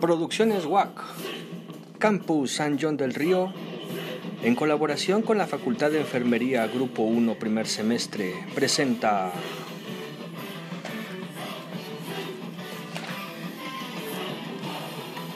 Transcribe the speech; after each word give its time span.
Producciones 0.00 0.66
WAC, 0.66 0.90
Campus 1.98 2.52
San 2.52 2.78
John 2.78 2.98
del 2.98 3.14
Río, 3.14 3.50
en 4.42 4.54
colaboración 4.54 5.22
con 5.22 5.38
la 5.38 5.46
Facultad 5.46 5.90
de 5.90 6.00
Enfermería 6.00 6.66
Grupo 6.66 7.02
1 7.02 7.34
primer 7.36 7.66
semestre, 7.66 8.34
presenta 8.54 9.32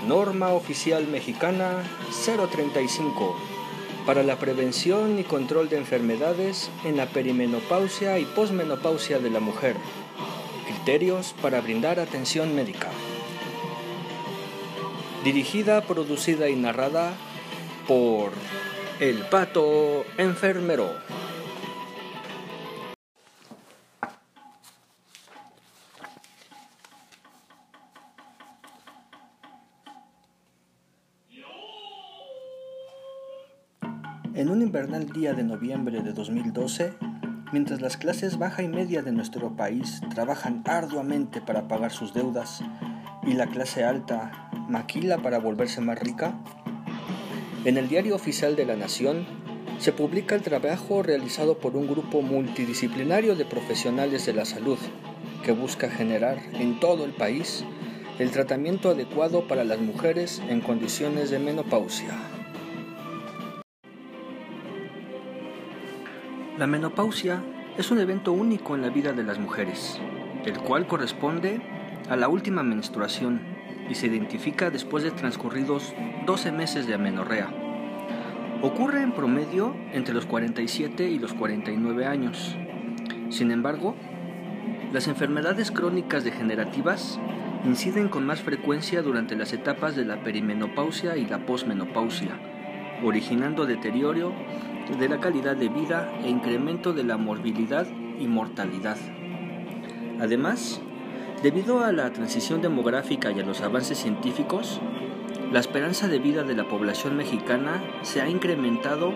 Norma 0.06 0.52
Oficial 0.52 1.06
Mexicana 1.06 1.82
035 2.22 3.36
para 4.04 4.22
la 4.22 4.38
prevención 4.38 5.18
y 5.18 5.24
control 5.24 5.70
de 5.70 5.78
enfermedades 5.78 6.70
en 6.84 6.98
la 6.98 7.06
perimenopausia 7.06 8.18
y 8.18 8.26
posmenopausia 8.26 9.20
de 9.20 9.30
la 9.30 9.40
mujer. 9.40 9.74
Criterios 10.66 11.34
para 11.40 11.62
brindar 11.62 11.98
atención 11.98 12.54
médica. 12.54 12.90
Dirigida, 15.24 15.82
producida 15.82 16.48
y 16.48 16.56
narrada 16.56 17.12
por 17.86 18.32
El 19.00 19.18
Pato 19.26 20.02
Enfermero. 20.16 20.88
En 34.32 34.48
un 34.48 34.62
invernal 34.62 35.10
día 35.10 35.34
de 35.34 35.44
noviembre 35.44 36.00
de 36.00 36.14
2012, 36.14 36.94
mientras 37.52 37.82
las 37.82 37.98
clases 37.98 38.38
baja 38.38 38.62
y 38.62 38.68
media 38.68 39.02
de 39.02 39.12
nuestro 39.12 39.54
país 39.54 40.00
trabajan 40.14 40.62
arduamente 40.64 41.42
para 41.42 41.68
pagar 41.68 41.92
sus 41.92 42.14
deudas 42.14 42.62
y 43.22 43.34
la 43.34 43.48
clase 43.48 43.84
alta 43.84 44.49
maquila 44.70 45.18
para 45.18 45.38
volverse 45.38 45.80
más 45.80 45.98
rica, 45.98 46.34
en 47.64 47.76
el 47.76 47.88
Diario 47.88 48.14
Oficial 48.14 48.56
de 48.56 48.64
la 48.64 48.76
Nación 48.76 49.26
se 49.78 49.92
publica 49.92 50.34
el 50.34 50.42
trabajo 50.42 51.02
realizado 51.02 51.58
por 51.58 51.76
un 51.76 51.86
grupo 51.86 52.22
multidisciplinario 52.22 53.34
de 53.34 53.44
profesionales 53.44 54.24
de 54.24 54.32
la 54.32 54.44
salud 54.44 54.78
que 55.44 55.52
busca 55.52 55.90
generar 55.90 56.38
en 56.54 56.80
todo 56.80 57.04
el 57.04 57.12
país 57.12 57.64
el 58.18 58.30
tratamiento 58.30 58.90
adecuado 58.90 59.46
para 59.48 59.64
las 59.64 59.80
mujeres 59.80 60.42
en 60.48 60.60
condiciones 60.60 61.30
de 61.30 61.38
menopausia. 61.38 62.10
La 66.58 66.66
menopausia 66.66 67.42
es 67.78 67.90
un 67.90 68.00
evento 68.00 68.32
único 68.32 68.74
en 68.74 68.82
la 68.82 68.90
vida 68.90 69.12
de 69.12 69.22
las 69.22 69.38
mujeres, 69.38 69.98
el 70.44 70.58
cual 70.58 70.86
corresponde 70.86 71.60
a 72.10 72.16
la 72.16 72.28
última 72.28 72.62
menstruación 72.62 73.59
y 73.90 73.96
se 73.96 74.06
identifica 74.06 74.70
después 74.70 75.02
de 75.02 75.10
transcurridos 75.10 75.92
12 76.24 76.52
meses 76.52 76.86
de 76.86 76.94
amenorrea. 76.94 77.52
Ocurre 78.62 79.02
en 79.02 79.12
promedio 79.12 79.74
entre 79.92 80.14
los 80.14 80.26
47 80.26 81.10
y 81.10 81.18
los 81.18 81.34
49 81.34 82.06
años. 82.06 82.56
Sin 83.30 83.50
embargo, 83.50 83.96
las 84.92 85.08
enfermedades 85.08 85.70
crónicas 85.72 86.24
degenerativas 86.24 87.18
inciden 87.64 88.08
con 88.08 88.24
más 88.24 88.40
frecuencia 88.40 89.02
durante 89.02 89.34
las 89.34 89.52
etapas 89.52 89.96
de 89.96 90.04
la 90.04 90.22
perimenopausia 90.22 91.16
y 91.16 91.26
la 91.26 91.44
posmenopausia, 91.44 92.38
originando 93.02 93.66
deterioro 93.66 94.32
de 94.98 95.08
la 95.08 95.18
calidad 95.18 95.56
de 95.56 95.68
vida 95.68 96.12
e 96.22 96.28
incremento 96.28 96.92
de 96.92 97.04
la 97.04 97.16
morbilidad 97.16 97.86
y 98.18 98.26
mortalidad. 98.26 98.96
Además, 100.20 100.80
debido 101.42 101.82
a 101.84 101.92
la 101.92 102.12
transición 102.12 102.60
demográfica 102.60 103.30
y 103.30 103.40
a 103.40 103.44
los 103.44 103.62
avances 103.62 103.98
científicos, 103.98 104.80
la 105.50 105.60
esperanza 105.60 106.06
de 106.06 106.18
vida 106.18 106.42
de 106.42 106.54
la 106.54 106.68
población 106.68 107.16
mexicana 107.16 107.82
se 108.02 108.20
ha 108.20 108.28
incrementado 108.28 109.14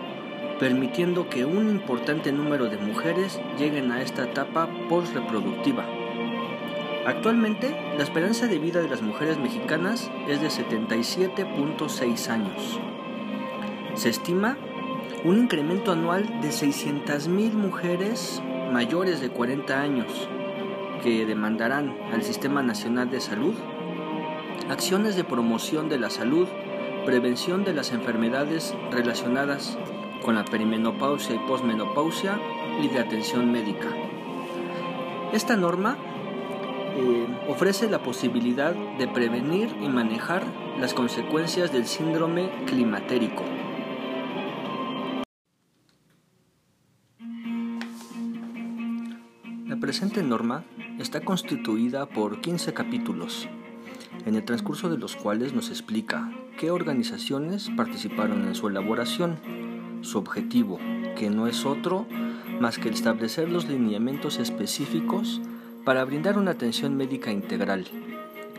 permitiendo 0.59 1.29
que 1.29 1.45
un 1.45 1.69
importante 1.69 2.31
número 2.31 2.65
de 2.67 2.77
mujeres 2.77 3.39
lleguen 3.59 3.91
a 3.91 4.01
esta 4.01 4.23
etapa 4.23 4.69
postreproductiva. 4.89 5.85
Actualmente, 7.05 7.75
la 7.97 8.03
esperanza 8.03 8.47
de 8.47 8.57
vida 8.57 8.81
de 8.81 8.89
las 8.89 9.01
mujeres 9.01 9.37
mexicanas 9.37 10.09
es 10.27 10.41
de 10.41 10.47
77.6 10.47 12.29
años. 12.29 12.79
Se 13.93 14.09
estima 14.09 14.57
un 15.23 15.37
incremento 15.37 15.91
anual 15.91 16.41
de 16.41 16.49
600.000 16.49 17.51
mujeres 17.53 18.41
mayores 18.71 19.21
de 19.21 19.29
40 19.29 19.79
años 19.79 20.29
que 21.03 21.25
demandarán 21.25 21.95
al 22.13 22.23
Sistema 22.23 22.61
Nacional 22.61 23.09
de 23.09 23.21
Salud 23.21 23.53
acciones 24.69 25.15
de 25.15 25.23
promoción 25.23 25.89
de 25.89 25.99
la 25.99 26.09
salud, 26.09 26.47
prevención 27.05 27.63
de 27.63 27.73
las 27.73 27.91
enfermedades 27.91 28.75
relacionadas 28.91 29.77
con 30.23 30.35
la 30.35 30.45
perimenopausia 30.45 31.35
y 31.35 31.39
posmenopausia 31.47 32.39
y 32.81 32.87
de 32.87 32.99
atención 32.99 33.51
médica. 33.51 33.87
Esta 35.33 35.55
norma 35.55 35.97
eh, 36.97 37.27
ofrece 37.47 37.89
la 37.89 37.99
posibilidad 37.99 38.73
de 38.73 39.07
prevenir 39.07 39.69
y 39.81 39.89
manejar 39.89 40.43
las 40.79 40.93
consecuencias 40.93 41.71
del 41.71 41.85
síndrome 41.85 42.49
climatérico 42.65 43.43
presente 49.85 50.23
norma 50.23 50.63
está 50.97 51.21
constituida 51.21 52.07
por 52.07 52.41
15 52.41 52.73
capítulos, 52.73 53.47
en 54.25 54.33
el 54.33 54.43
transcurso 54.43 54.89
de 54.89 54.97
los 54.97 55.15
cuales 55.15 55.53
nos 55.53 55.69
explica 55.69 56.31
qué 56.57 56.71
organizaciones 56.71 57.69
participaron 57.77 58.47
en 58.47 58.55
su 58.55 58.67
elaboración, 58.67 59.37
su 60.01 60.17
objetivo, 60.17 60.79
que 61.15 61.29
no 61.29 61.45
es 61.45 61.67
otro 61.67 62.07
más 62.59 62.79
que 62.79 62.89
establecer 62.89 63.51
los 63.51 63.67
lineamientos 63.67 64.39
específicos 64.39 65.39
para 65.83 66.03
brindar 66.03 66.39
una 66.39 66.49
atención 66.49 66.97
médica 66.97 67.29
integral, 67.29 67.85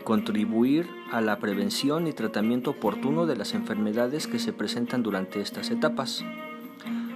contribuir 0.05 0.87
a 1.11 1.19
la 1.19 1.39
prevención 1.39 2.07
y 2.07 2.13
tratamiento 2.13 2.69
oportuno 2.71 3.25
de 3.25 3.35
las 3.35 3.53
enfermedades 3.53 4.27
que 4.27 4.39
se 4.39 4.53
presentan 4.53 5.03
durante 5.03 5.41
estas 5.41 5.71
etapas, 5.71 6.23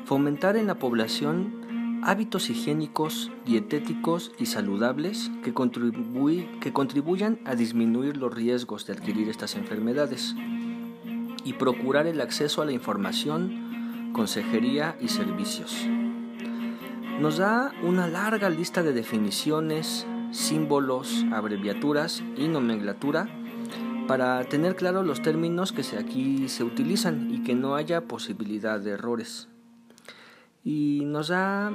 fomentar 0.03 0.57
en 0.57 0.67
la 0.67 0.75
población 0.75 1.60
hábitos 2.03 2.49
higiénicos, 2.49 3.31
dietéticos 3.45 4.31
y 4.39 4.47
saludables 4.47 5.31
que, 5.43 5.53
que 6.59 6.73
contribuyan 6.73 7.39
a 7.45 7.55
disminuir 7.55 8.17
los 8.17 8.33
riesgos 8.33 8.87
de 8.87 8.93
adquirir 8.93 9.29
estas 9.29 9.55
enfermedades 9.55 10.35
y 11.43 11.53
procurar 11.53 12.07
el 12.07 12.21
acceso 12.21 12.61
a 12.61 12.65
la 12.65 12.71
información, 12.71 14.11
consejería 14.13 14.97
y 14.99 15.09
servicios. 15.09 15.87
Nos 17.19 17.37
da 17.37 17.71
una 17.83 18.07
larga 18.07 18.49
lista 18.49 18.81
de 18.81 18.93
definiciones, 18.93 20.07
símbolos, 20.31 21.23
abreviaturas 21.31 22.23
y 22.35 22.47
nomenclatura 22.47 23.27
para 24.07 24.43
tener 24.45 24.75
claros 24.75 25.05
los 25.05 25.21
términos 25.21 25.71
que 25.71 25.83
aquí 25.97 26.49
se 26.49 26.63
utilizan 26.63 27.31
y 27.31 27.43
que 27.43 27.53
no 27.53 27.75
haya 27.75 28.01
posibilidad 28.01 28.79
de 28.79 28.91
errores 28.91 29.50
y 30.63 31.01
nos 31.05 31.29
da 31.29 31.73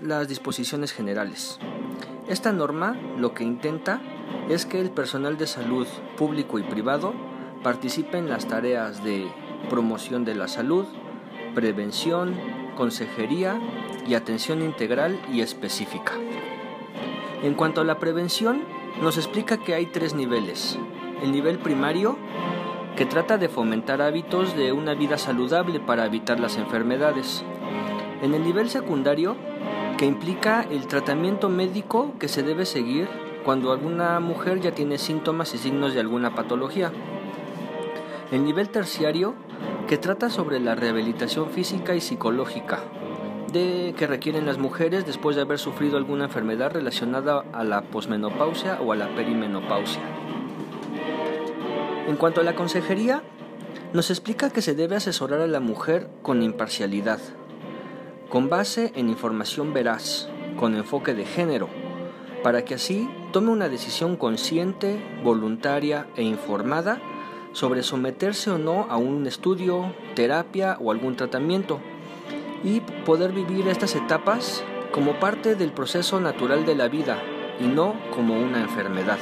las 0.00 0.28
disposiciones 0.28 0.92
generales. 0.92 1.58
Esta 2.28 2.52
norma 2.52 2.96
lo 3.18 3.34
que 3.34 3.44
intenta 3.44 4.00
es 4.48 4.66
que 4.66 4.80
el 4.80 4.90
personal 4.90 5.36
de 5.36 5.46
salud 5.46 5.86
público 6.16 6.58
y 6.58 6.62
privado 6.62 7.14
participe 7.62 8.18
en 8.18 8.28
las 8.28 8.46
tareas 8.46 9.02
de 9.04 9.26
promoción 9.68 10.24
de 10.24 10.34
la 10.34 10.48
salud, 10.48 10.86
prevención, 11.54 12.34
consejería 12.76 13.60
y 14.06 14.14
atención 14.14 14.62
integral 14.62 15.18
y 15.32 15.40
específica. 15.40 16.12
En 17.42 17.54
cuanto 17.54 17.80
a 17.80 17.84
la 17.84 17.98
prevención, 17.98 18.62
nos 19.02 19.16
explica 19.16 19.58
que 19.58 19.74
hay 19.74 19.86
tres 19.86 20.14
niveles. 20.14 20.78
El 21.22 21.32
nivel 21.32 21.58
primario, 21.58 22.16
que 22.96 23.06
trata 23.06 23.38
de 23.38 23.48
fomentar 23.48 24.02
hábitos 24.02 24.56
de 24.56 24.72
una 24.72 24.94
vida 24.94 25.18
saludable 25.18 25.80
para 25.80 26.06
evitar 26.06 26.38
las 26.38 26.56
enfermedades. 26.56 27.44
En 28.22 28.34
el 28.34 28.42
nivel 28.42 28.70
secundario, 28.70 29.36
que 29.96 30.06
implica 30.06 30.66
el 30.70 30.86
tratamiento 30.86 31.48
médico 31.48 32.14
que 32.18 32.28
se 32.28 32.42
debe 32.42 32.66
seguir 32.66 33.08
cuando 33.44 33.72
alguna 33.72 34.18
mujer 34.20 34.60
ya 34.60 34.72
tiene 34.72 34.98
síntomas 34.98 35.54
y 35.54 35.58
signos 35.58 35.94
de 35.94 36.00
alguna 36.00 36.34
patología. 36.34 36.90
El 38.32 38.44
nivel 38.44 38.70
terciario, 38.70 39.34
que 39.86 39.98
trata 39.98 40.30
sobre 40.30 40.60
la 40.60 40.74
rehabilitación 40.74 41.50
física 41.50 41.94
y 41.94 42.00
psicológica 42.00 42.80
de, 43.52 43.94
que 43.96 44.06
requieren 44.06 44.46
las 44.46 44.58
mujeres 44.58 45.06
después 45.06 45.36
de 45.36 45.42
haber 45.42 45.58
sufrido 45.58 45.96
alguna 45.96 46.24
enfermedad 46.24 46.72
relacionada 46.72 47.44
a 47.52 47.64
la 47.64 47.82
posmenopausia 47.82 48.80
o 48.80 48.92
a 48.92 48.96
la 48.96 49.14
perimenopausia. 49.14 50.02
En 52.08 52.16
cuanto 52.16 52.40
a 52.40 52.44
la 52.44 52.54
consejería, 52.54 53.22
nos 53.92 54.10
explica 54.10 54.50
que 54.50 54.60
se 54.60 54.74
debe 54.74 54.96
asesorar 54.96 55.40
a 55.40 55.46
la 55.46 55.60
mujer 55.60 56.08
con 56.22 56.42
imparcialidad, 56.42 57.20
con 58.28 58.48
base 58.48 58.92
en 58.94 59.08
información 59.08 59.72
veraz, 59.72 60.28
con 60.58 60.74
enfoque 60.74 61.14
de 61.14 61.24
género, 61.24 61.68
para 62.42 62.64
que 62.64 62.74
así 62.74 63.08
tome 63.32 63.50
una 63.50 63.68
decisión 63.68 64.16
consciente, 64.16 65.02
voluntaria 65.22 66.06
e 66.16 66.22
informada 66.22 67.00
sobre 67.52 67.82
someterse 67.82 68.50
o 68.50 68.58
no 68.58 68.86
a 68.90 68.96
un 68.96 69.26
estudio, 69.26 69.94
terapia 70.14 70.76
o 70.80 70.90
algún 70.90 71.16
tratamiento 71.16 71.80
y 72.62 72.80
poder 72.80 73.32
vivir 73.32 73.68
estas 73.68 73.94
etapas 73.94 74.64
como 74.92 75.18
parte 75.20 75.54
del 75.54 75.72
proceso 75.72 76.20
natural 76.20 76.66
de 76.66 76.74
la 76.74 76.88
vida 76.88 77.22
y 77.60 77.64
no 77.64 77.94
como 78.14 78.34
una 78.34 78.60
enfermedad. 78.60 79.18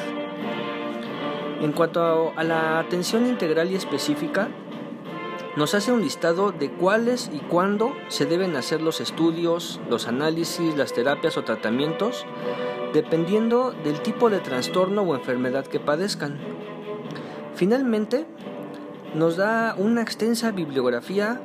En 1.60 1.72
cuanto 1.72 2.32
a 2.36 2.44
la 2.44 2.78
atención 2.78 3.26
integral 3.26 3.70
y 3.70 3.76
específica, 3.76 4.48
nos 5.56 5.74
hace 5.74 5.92
un 5.92 6.00
listado 6.00 6.50
de 6.50 6.70
cuáles 6.70 7.30
y 7.32 7.38
cuándo 7.38 7.94
se 8.08 8.24
deben 8.24 8.56
hacer 8.56 8.80
los 8.80 9.00
estudios, 9.00 9.80
los 9.90 10.08
análisis, 10.08 10.76
las 10.76 10.94
terapias 10.94 11.36
o 11.36 11.44
tratamientos, 11.44 12.24
dependiendo 12.94 13.72
del 13.84 14.00
tipo 14.00 14.30
de 14.30 14.40
trastorno 14.40 15.02
o 15.02 15.14
enfermedad 15.14 15.66
que 15.66 15.78
padezcan. 15.78 16.38
Finalmente, 17.54 18.26
nos 19.14 19.36
da 19.36 19.74
una 19.76 20.00
extensa 20.00 20.52
bibliografía 20.52 21.40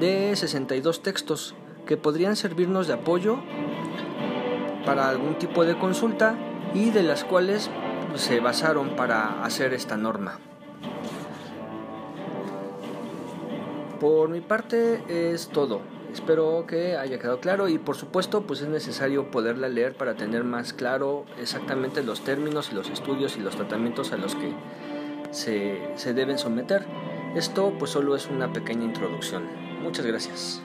de 0.00 0.34
62 0.34 1.02
textos 1.02 1.54
que 1.86 1.96
podrían 1.96 2.34
servirnos 2.34 2.88
de 2.88 2.94
apoyo 2.94 3.38
para 4.84 5.08
algún 5.08 5.36
tipo 5.38 5.64
de 5.64 5.78
consulta 5.78 6.34
y 6.74 6.90
de 6.90 7.04
las 7.04 7.22
cuales 7.24 7.70
se 8.14 8.40
basaron 8.40 8.96
para 8.96 9.44
hacer 9.44 9.72
esta 9.72 9.96
norma. 9.96 10.38
Por 14.00 14.30
mi 14.30 14.40
parte 14.40 15.02
es 15.08 15.48
todo. 15.48 15.82
Espero 16.10 16.64
que 16.66 16.96
haya 16.96 17.18
quedado 17.18 17.38
claro 17.38 17.68
y 17.68 17.78
por 17.78 17.96
supuesto 17.96 18.42
pues 18.42 18.62
es 18.62 18.68
necesario 18.68 19.30
poderla 19.30 19.68
leer 19.68 19.94
para 19.94 20.16
tener 20.16 20.42
más 20.42 20.72
claro 20.72 21.26
exactamente 21.38 22.02
los 22.02 22.22
términos 22.22 22.70
y 22.72 22.74
los 22.74 22.88
estudios 22.88 23.36
y 23.36 23.40
los 23.40 23.54
tratamientos 23.54 24.12
a 24.12 24.16
los 24.16 24.34
que 24.34 24.52
se, 25.30 25.92
se 25.96 26.14
deben 26.14 26.38
someter. 26.38 26.86
Esto 27.36 27.74
pues 27.78 27.92
solo 27.92 28.16
es 28.16 28.26
una 28.28 28.52
pequeña 28.52 28.84
introducción. 28.84 29.44
Muchas 29.82 30.06
gracias. 30.06 30.62